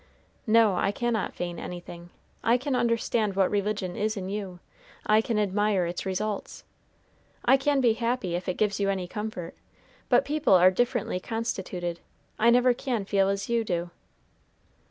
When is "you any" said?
8.79-9.07